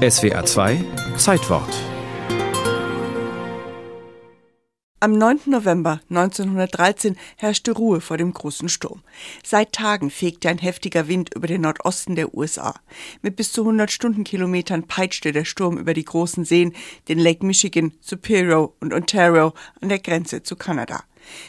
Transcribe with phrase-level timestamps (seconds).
[0.00, 0.82] SWA 2
[1.18, 1.68] Zeitwort
[4.98, 5.40] Am 9.
[5.44, 9.02] November 1913 herrschte Ruhe vor dem großen Sturm.
[9.44, 12.80] Seit Tagen fegte ein heftiger Wind über den Nordosten der USA.
[13.20, 16.74] Mit bis zu 100 Stundenkilometern peitschte der Sturm über die großen Seen,
[17.08, 21.04] den Lake Michigan, Superior und Ontario an der Grenze zu Kanada.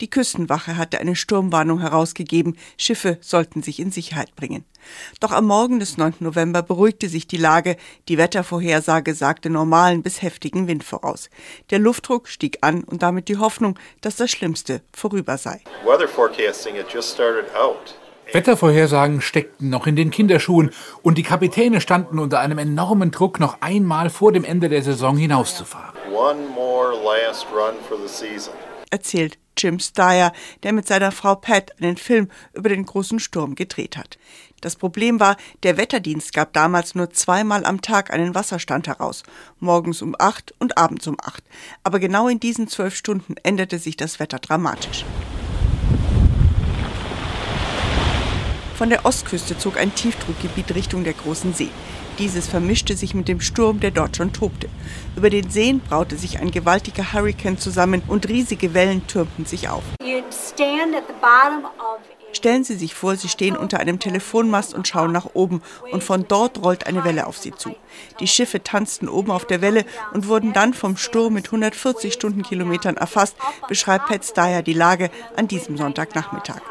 [0.00, 4.64] Die Küstenwache hatte eine Sturmwarnung herausgegeben, Schiffe sollten sich in Sicherheit bringen.
[5.20, 6.14] Doch am Morgen des 9.
[6.20, 7.76] November beruhigte sich die Lage,
[8.08, 11.30] die Wettervorhersage sagte normalen bis heftigen Wind voraus.
[11.70, 15.60] Der Luftdruck stieg an und damit die Hoffnung, dass das Schlimmste vorüber sei.
[18.32, 20.70] Wettervorhersagen steckten noch in den Kinderschuhen
[21.02, 25.16] und die Kapitäne standen unter einem enormen Druck, noch einmal vor dem Ende der Saison
[25.16, 25.94] hinauszufahren.
[28.92, 30.32] Erzählt Jim Steyer,
[30.62, 34.18] der mit seiner Frau Pat einen Film über den großen Sturm gedreht hat.
[34.60, 39.22] Das Problem war, der Wetterdienst gab damals nur zweimal am Tag einen Wasserstand heraus,
[39.58, 41.42] morgens um acht und abends um acht.
[41.82, 45.04] Aber genau in diesen zwölf Stunden änderte sich das Wetter dramatisch.
[48.82, 51.68] Von der Ostküste zog ein Tiefdruckgebiet Richtung der großen See.
[52.18, 54.68] Dieses vermischte sich mit dem Sturm, der dort schon tobte.
[55.14, 59.84] Über den Seen braute sich ein gewaltiger Hurrikan zusammen und riesige Wellen türmten sich auf.
[62.32, 66.26] Stellen Sie sich vor, Sie stehen unter einem Telefonmast und schauen nach oben und von
[66.26, 67.74] dort rollt eine Welle auf Sie zu.
[68.20, 72.96] Die Schiffe tanzten oben auf der Welle und wurden dann vom Sturm mit 140 Stundenkilometern
[72.96, 73.36] erfasst,
[73.68, 76.62] beschreibt Pat Steyer die Lage an diesem Sonntagnachmittag.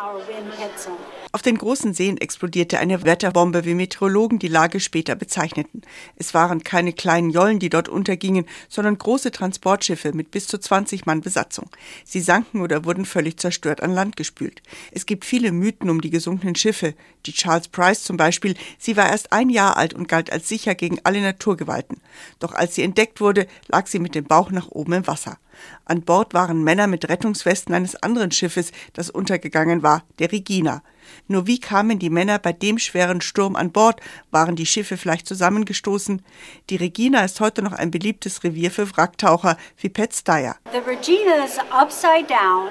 [1.34, 5.82] Auf den großen Seen explodierte eine Wetterbombe, wie Meteorologen die Lage später bezeichneten.
[6.18, 11.06] Es waren keine kleinen Jollen, die dort untergingen, sondern große Transportschiffe mit bis zu 20
[11.06, 11.70] Mann Besatzung.
[12.04, 14.62] Sie sanken oder wurden völlig zerstört an Land gespült.
[14.92, 16.94] Es gibt viele Mythen um die gesunkenen Schiffe.
[17.26, 20.76] Die Charles Price zum Beispiel, sie war erst ein Jahr alt und galt als sicher
[20.76, 22.02] gegen alle Naturgewalten.
[22.40, 25.38] Doch als sie entdeckt wurde, lag sie mit dem Bauch nach oben im Wasser.
[25.86, 30.82] An Bord waren Männer mit Rettungswesten eines anderen Schiffes, das untergegangen war, der Regina.
[31.28, 34.02] Nur wie kamen die Männer bei dem schweren Sturm an Bord?
[34.32, 36.22] Waren die Schiffe vielleicht zusammengestoßen?
[36.70, 40.56] Die Regina ist heute noch ein beliebtes Revier für Wracktaucher wie Pat Steyer.
[40.72, 42.70] The Regina is upside down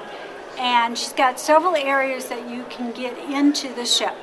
[0.57, 4.15] and she's got several areas that you can get into the ship.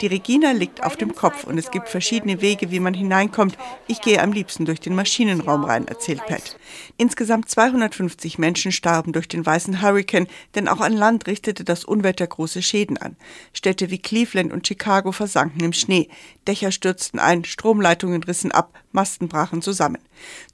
[0.00, 3.56] Die Regina liegt auf dem Kopf und es gibt verschiedene Wege, wie man hineinkommt.
[3.86, 6.56] Ich gehe am liebsten durch den Maschinenraum rein, erzählt Pat.
[6.96, 12.26] Insgesamt 250 Menschen starben durch den weißen Hurrikan, denn auch an Land richtete das Unwetter
[12.26, 13.16] große Schäden an.
[13.52, 16.08] Städte wie Cleveland und Chicago versanken im Schnee.
[16.46, 19.98] Dächer stürzten ein, Stromleitungen rissen ab, Masten brachen zusammen.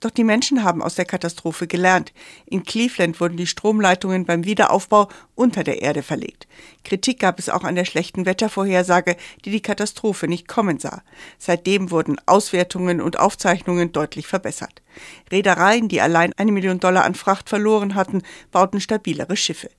[0.01, 2.13] Doch die Menschen haben aus der Katastrophe gelernt.
[2.47, 6.47] In Cleveland wurden die Stromleitungen beim Wiederaufbau unter der Erde verlegt.
[6.85, 11.03] Kritik gab es auch an der schlechten Wettervorhersage, die die Katastrophe nicht kommen sah.
[11.39, 14.83] Seitdem wurden Auswertungen und Aufzeichnungen deutlich verbessert.
[15.31, 19.71] Reedereien, die allein eine Million Dollar an Fracht verloren hatten, bauten stabilere Schiffe.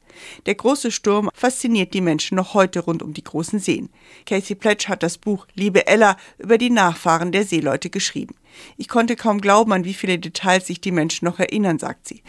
[0.46, 3.90] Der große Sturm fasziniert die Menschen noch heute rund um die großen Seen.
[4.25, 8.35] Casey Pledge hat das Buch Liebe Ella über die Nachfahren der Seeleute geschrieben.
[8.78, 12.22] Ich konnte kaum glauben, an wie viele Details sich die Menschen noch erinnern, sagt sie.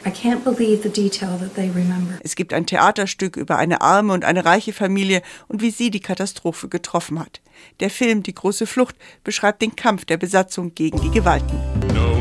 [2.22, 6.00] Es gibt ein Theaterstück über eine arme und eine reiche Familie und wie sie die
[6.00, 7.40] Katastrophe getroffen hat.
[7.80, 12.13] Der Film Die große Flucht beschreibt den Kampf der Besatzung gegen die Gewalten.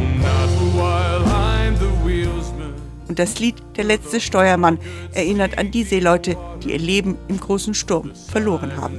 [3.14, 4.80] Und das Lied Der letzte Steuermann
[5.14, 8.98] erinnert an die Seeleute, die ihr Leben im großen Sturm verloren haben.